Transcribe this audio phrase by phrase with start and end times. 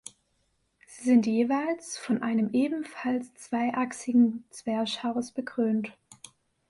[0.87, 5.93] Sie sind jeweils von einem ebenfalls zweiachsigen Zwerchhaus bekrönt.